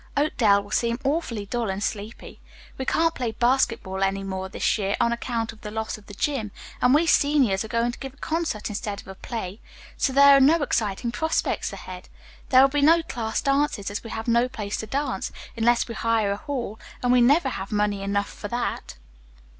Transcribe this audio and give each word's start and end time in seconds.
Oakdale 0.17 0.63
will 0.63 0.71
seem 0.71 0.97
awfully 1.03 1.45
dull 1.45 1.69
and 1.69 1.83
sleepy. 1.83 2.39
We 2.75 2.85
can't 2.85 3.13
play 3.13 3.33
basketball 3.33 4.01
any 4.01 4.23
more 4.23 4.49
this 4.49 4.79
year 4.79 4.95
on 4.99 5.11
account 5.11 5.53
of 5.53 5.61
the 5.61 5.69
loss 5.69 5.95
of 5.95 6.07
the 6.07 6.15
gym., 6.15 6.49
and 6.81 6.95
we 6.95 7.05
seniors 7.05 7.63
are 7.63 7.67
going 7.67 7.91
to 7.91 7.99
give 7.99 8.15
a 8.15 8.17
concert 8.17 8.69
instead 8.69 8.99
of 9.01 9.07
a 9.07 9.13
play. 9.13 9.59
So 9.97 10.11
there 10.11 10.35
are 10.35 10.39
no 10.41 10.63
exciting 10.63 11.11
prospects 11.11 11.71
ahead. 11.71 12.09
There 12.49 12.61
will 12.63 12.69
be 12.69 12.81
no 12.81 13.03
class 13.03 13.43
dances 13.43 13.91
as 13.91 14.03
we 14.03 14.09
have 14.09 14.27
no 14.27 14.49
place 14.49 14.77
to 14.77 14.87
dance, 14.87 15.31
unless 15.55 15.87
we 15.87 15.93
hire 15.93 16.31
a 16.31 16.37
hall, 16.37 16.79
and 17.03 17.11
we 17.11 17.21
never 17.21 17.49
have 17.49 17.71
money 17.71 18.01
enough 18.01 18.33
for 18.33 18.47
that." 18.47 18.95